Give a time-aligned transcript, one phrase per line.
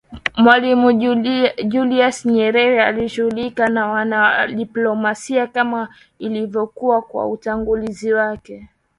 [0.37, 0.87] Mwalimu
[1.71, 5.87] Julius Nyerere akishughulika na wana diplomasia kama
[6.19, 8.69] ilivyokuwa kwa watangulizi wake